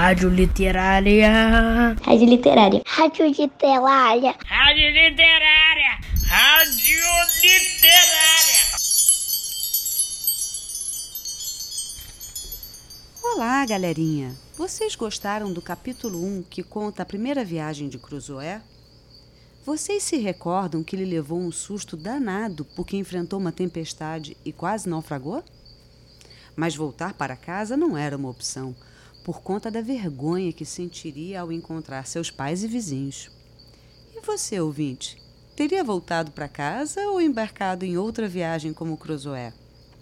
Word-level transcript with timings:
Rádio 0.00 0.30
Literária. 0.30 1.94
Rádio 2.02 2.26
Literária. 2.26 2.82
Rádio 2.86 3.26
Literária. 3.26 4.34
Rádio 4.46 4.88
Literária. 4.88 6.00
Rádio 6.26 7.02
Literária. 7.42 8.64
Olá, 13.22 13.66
galerinha! 13.66 14.34
Vocês 14.56 14.96
gostaram 14.96 15.52
do 15.52 15.60
capítulo 15.60 16.24
1 16.24 16.44
que 16.44 16.62
conta 16.62 17.02
a 17.02 17.06
primeira 17.06 17.44
viagem 17.44 17.86
de 17.86 17.98
Cruzoé? 17.98 18.62
Vocês 19.66 20.02
se 20.02 20.16
recordam 20.16 20.82
que 20.82 20.96
ele 20.96 21.04
levou 21.04 21.38
um 21.38 21.52
susto 21.52 21.94
danado 21.94 22.64
porque 22.74 22.96
enfrentou 22.96 23.38
uma 23.38 23.52
tempestade 23.52 24.34
e 24.46 24.50
quase 24.50 24.88
naufragou? 24.88 25.44
Mas 26.56 26.74
voltar 26.74 27.12
para 27.12 27.36
casa 27.36 27.76
não 27.76 27.98
era 27.98 28.16
uma 28.16 28.30
opção, 28.30 28.74
por 29.22 29.42
conta 29.42 29.70
da 29.70 29.80
vergonha 29.80 30.52
que 30.52 30.64
sentiria 30.64 31.40
ao 31.40 31.52
encontrar 31.52 32.06
seus 32.06 32.30
pais 32.30 32.64
e 32.64 32.66
vizinhos. 32.66 33.30
E 34.14 34.20
você, 34.20 34.60
ouvinte, 34.60 35.20
teria 35.54 35.84
voltado 35.84 36.30
para 36.32 36.48
casa 36.48 37.00
ou 37.08 37.20
embarcado 37.20 37.84
em 37.84 37.96
outra 37.96 38.28
viagem 38.28 38.72
como 38.72 38.96
Cruzoé? 38.96 39.52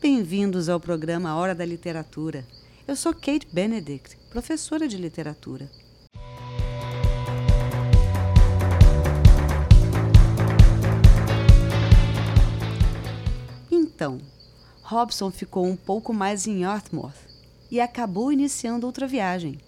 Bem-vindos 0.00 0.68
ao 0.68 0.78
programa 0.78 1.34
Hora 1.34 1.54
da 1.54 1.64
Literatura. 1.64 2.46
Eu 2.86 2.94
sou 2.94 3.12
Kate 3.12 3.48
Benedict, 3.50 4.16
professora 4.30 4.86
de 4.86 4.96
literatura. 4.96 5.70
Então, 13.70 14.20
Robson 14.82 15.30
ficou 15.30 15.66
um 15.66 15.74
pouco 15.74 16.12
mais 16.12 16.46
em 16.46 16.60
Yarmouth 16.60 17.25
e 17.70 17.80
acabou 17.80 18.32
iniciando 18.32 18.86
outra 18.86 19.06
viagem. 19.06 19.58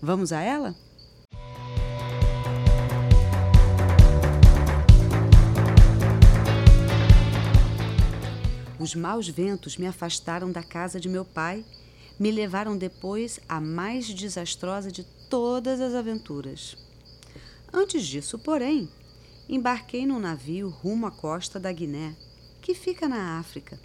Vamos 0.00 0.32
a 0.32 0.40
ela? 0.40 0.74
Os 8.82 8.96
maus 8.96 9.28
ventos 9.28 9.76
me 9.76 9.86
afastaram 9.86 10.50
da 10.50 10.62
casa 10.62 10.98
de 10.98 11.08
meu 11.08 11.24
pai, 11.24 11.64
me 12.18 12.32
levaram 12.32 12.76
depois 12.76 13.38
à 13.48 13.60
mais 13.60 14.06
desastrosa 14.08 14.90
de 14.90 15.04
todas 15.30 15.80
as 15.80 15.94
aventuras. 15.94 16.76
Antes 17.72 18.04
disso, 18.04 18.40
porém, 18.40 18.88
embarquei 19.48 20.04
num 20.04 20.18
navio 20.18 20.68
rumo 20.68 21.06
à 21.06 21.12
costa 21.12 21.60
da 21.60 21.70
Guiné, 21.70 22.16
que 22.60 22.74
fica 22.74 23.08
na 23.08 23.38
África. 23.38 23.78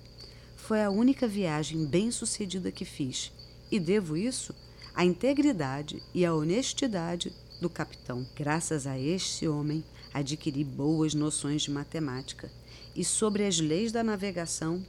Foi 0.55 0.83
a 0.83 0.89
única 0.89 1.27
viagem 1.27 1.85
bem-sucedida 1.85 2.71
que 2.71 2.83
fiz, 2.83 3.31
e 3.71 3.79
devo 3.79 4.15
isso 4.15 4.53
à 4.93 5.05
integridade 5.05 6.01
e 6.13 6.25
à 6.25 6.33
honestidade 6.33 7.31
do 7.61 7.69
capitão. 7.69 8.25
Graças 8.35 8.87
a 8.87 8.97
este 8.97 9.47
homem, 9.47 9.83
adquiri 10.13 10.63
boas 10.63 11.13
noções 11.13 11.63
de 11.63 11.71
matemática 11.71 12.51
e 12.95 13.03
sobre 13.03 13.45
as 13.45 13.59
leis 13.59 13.91
da 13.91 14.03
navegação, 14.03 14.83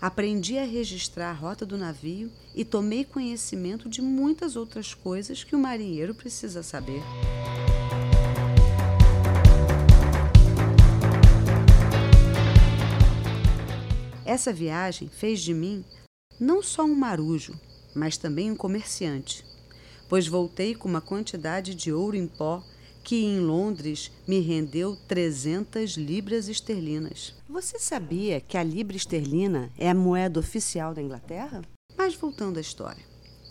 aprendi 0.00 0.58
a 0.58 0.64
registrar 0.64 1.30
a 1.30 1.32
rota 1.32 1.64
do 1.64 1.78
navio 1.78 2.30
e 2.54 2.64
tomei 2.64 3.04
conhecimento 3.04 3.88
de 3.88 4.02
muitas 4.02 4.56
outras 4.56 4.92
coisas 4.92 5.42
que 5.42 5.56
o 5.56 5.58
marinheiro 5.58 6.14
precisa 6.14 6.62
saber. 6.62 7.02
Essa 14.26 14.52
viagem 14.52 15.08
fez 15.08 15.40
de 15.40 15.54
mim 15.54 15.84
não 16.40 16.62
só 16.62 16.84
um 16.84 16.94
marujo, 16.94 17.54
mas 17.94 18.16
também 18.16 18.50
um 18.50 18.56
comerciante, 18.56 19.44
pois 20.08 20.26
voltei 20.26 20.74
com 20.74 20.88
uma 20.88 21.00
quantidade 21.00 21.74
de 21.74 21.92
ouro 21.92 22.16
em 22.16 22.26
pó 22.26 22.62
que 23.04 23.22
em 23.22 23.38
Londres 23.38 24.10
me 24.26 24.40
rendeu 24.40 24.96
300 25.06 25.96
libras 25.96 26.48
esterlinas. 26.48 27.34
Você 27.48 27.78
sabia 27.78 28.40
que 28.40 28.56
a 28.56 28.62
libra 28.62 28.96
esterlina 28.96 29.70
é 29.76 29.90
a 29.90 29.94
moeda 29.94 30.40
oficial 30.40 30.94
da 30.94 31.02
Inglaterra? 31.02 31.62
Mas 31.96 32.14
voltando 32.14 32.56
à 32.56 32.60
história. 32.60 33.04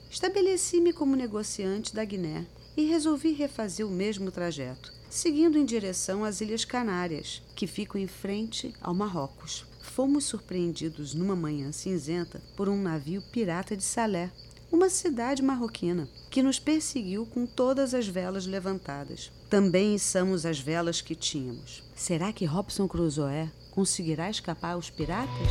Estabeleci-me 0.10 0.92
como 0.92 1.16
negociante 1.16 1.94
da 1.94 2.04
Guiné 2.04 2.48
e 2.76 2.86
resolvi 2.86 3.32
refazer 3.34 3.88
o 3.88 3.92
mesmo 3.92 4.32
trajeto, 4.32 4.92
seguindo 5.14 5.60
em 5.60 5.64
direção 5.64 6.24
às 6.24 6.42
Ilhas 6.42 6.66
Canárias, 6.66 7.44
que 7.56 7.68
ficam 7.68 8.02
em 8.02 8.08
frente 8.08 8.74
ao 8.82 8.96
Marrocos. 8.96 9.64
Fomos 9.80 10.24
surpreendidos 10.24 11.14
numa 11.14 11.36
manhã 11.36 11.72
cinzenta 11.72 12.42
por 12.58 12.68
um 12.68 12.82
navio 12.82 13.22
pirata 13.32 13.78
de 13.78 13.84
Salé, 13.84 14.32
uma 14.72 14.90
cidade 14.90 15.44
marroquina, 15.44 16.10
que 16.32 16.42
nos 16.42 16.58
perseguiu 16.58 17.28
com 17.28 17.46
todas 17.46 17.94
as 17.94 18.08
velas 18.08 18.48
levantadas. 18.48 19.32
Também 19.52 19.94
içamos 19.94 20.48
as 20.48 20.60
velas 20.60 21.00
que 21.00 21.14
tínhamos. 21.14 21.84
Será 21.96 22.34
que 22.34 22.44
Robson 22.44 22.88
Crusoe 22.88 23.52
conseguirá 23.70 24.32
escapar 24.32 24.72
aos 24.72 24.90
piratas? 24.90 25.48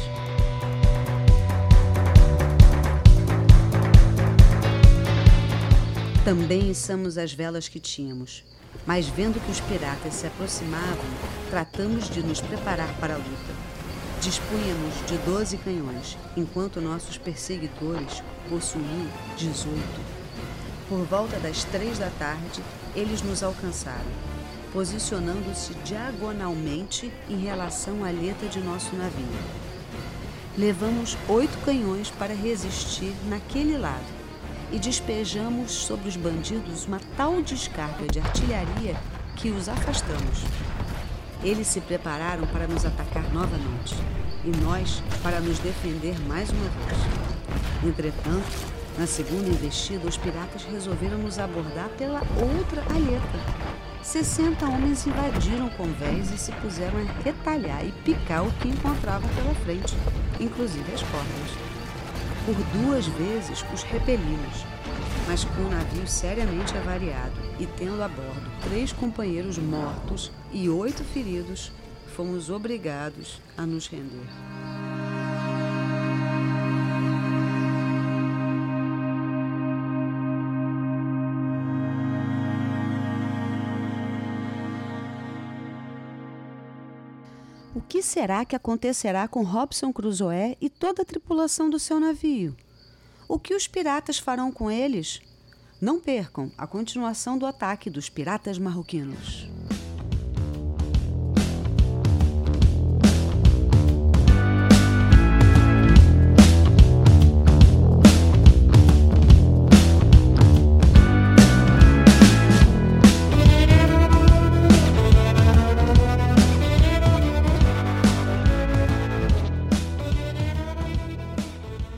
Também 6.25 6.71
içamos 6.71 7.19
as 7.19 7.33
velas 7.33 7.67
que 7.69 7.81
tínhamos, 7.81 8.45
mas 8.87 9.09
vendo 9.09 9.45
que 9.45 9.51
os 9.51 9.59
piratas 9.59 10.15
se 10.15 10.25
aproximavam, 10.29 11.05
tratamos 11.51 12.09
de 12.09 12.23
nos 12.23 12.41
preparar 12.41 12.95
para 13.01 13.15
a 13.15 13.17
luta. 13.17 13.53
Dispunhamos 14.21 14.95
de 15.09 15.19
12 15.19 15.57
canhões, 15.57 16.17
enquanto 16.37 16.81
nossos 16.81 17.19
perseguidores 17.19 18.23
possuíam 18.49 19.09
18. 19.37 19.77
Por 20.89 21.05
volta 21.07 21.41
das 21.41 21.65
três 21.65 21.99
da 21.99 22.11
tarde, 22.11 22.63
eles 22.95 23.21
nos 23.21 23.43
alcançaram, 23.43 24.13
posicionando-se 24.73 25.75
diagonalmente 25.85 27.13
em 27.29 27.39
relação 27.39 28.05
à 28.05 28.09
aleta 28.09 28.47
de 28.47 28.61
nosso 28.61 28.95
navio. 28.95 29.27
Levamos 30.57 31.19
oito 31.29 31.59
canhões 31.65 32.11
para 32.11 32.33
resistir 32.33 33.13
naquele 33.29 33.77
lado 33.77 34.22
e 34.73 34.79
despejamos 34.79 35.71
sobre 35.71 36.09
os 36.09 36.17
bandidos 36.17 36.87
uma 36.87 37.01
tal 37.17 37.43
descarga 37.43 38.07
de 38.11 38.19
artilharia 38.19 38.97
que 39.37 39.51
os 39.51 39.69
afastamos. 39.69 40.45
Eles 41.45 41.67
se 41.67 41.81
prepararam 41.81 42.47
para 42.47 42.67
nos 42.67 42.85
atacar 42.87 43.31
novamente 43.33 43.95
e 44.45 44.57
nós 44.63 45.03
para 45.23 45.41
nos 45.41 45.59
defender 45.59 46.19
mais 46.27 46.51
uma 46.51 46.69
vez. 46.69 46.99
Entretanto, 47.85 48.73
na 48.99 49.07
segunda 49.07 49.49
investida, 49.49 50.07
os 50.07 50.17
piratas 50.17 50.65
resolveram 50.65 51.19
nos 51.19 51.39
abordar 51.39 51.89
pela 51.91 52.21
outra 52.21 52.83
aleta. 52.83 53.73
60 54.03 54.67
homens 54.67 55.07
invadiram 55.07 55.69
convés 55.71 56.31
e 56.33 56.39
se 56.39 56.53
puseram 56.53 56.99
a 56.99 57.23
retalhar 57.23 57.85
e 57.85 57.93
picar 58.05 58.47
o 58.47 58.53
que 58.55 58.69
encontravam 58.69 59.29
pela 59.31 59.55
frente, 59.55 59.95
inclusive 60.41 60.93
as 60.93 61.03
cordas. 61.03 61.73
Por 62.45 62.57
duas 62.77 63.07
vezes 63.07 63.65
os 63.73 63.85
repelimos, 63.85 64.67
mas 65.29 65.45
com 65.45 65.63
o 65.63 65.71
navio 65.71 66.07
seriamente 66.09 66.77
avariado 66.77 67.33
e 67.61 67.67
tendo 67.67 68.03
a 68.03 68.09
bordo 68.09 68.51
três 68.69 68.93
companheiros 68.93 69.59
mortos 69.59 70.33
e 70.53 70.69
oito 70.69 71.05
feridos, 71.05 71.71
fomos 72.17 72.51
obrigados 72.51 73.41
a 73.57 73.65
nos 73.65 73.87
render. 73.87 74.27
O 87.75 87.81
que 87.81 88.03
será 88.03 88.45
que 88.45 88.55
acontecerá 88.55 89.27
com 89.27 89.43
Robson 89.43 89.91
Crusoe 89.95 90.59
e 90.61 90.69
toda 90.69 91.01
a 91.01 91.05
tripulação 91.07 91.71
do 91.71 91.79
seu 91.79 91.99
navio? 91.99 92.55
O 93.27 93.39
que 93.39 93.55
os 93.55 93.67
piratas 93.67 94.19
farão 94.19 94.53
com 94.53 94.71
eles? 94.71 95.23
Não 95.81 95.99
percam 95.99 96.53
a 96.59 96.67
continuação 96.67 97.39
do 97.39 97.47
ataque 97.47 97.89
dos 97.89 98.11
piratas 98.11 98.59
marroquinos. 98.59 99.49